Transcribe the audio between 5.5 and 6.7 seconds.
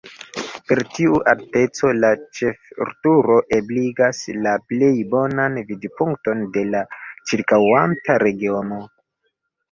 vidpunkton de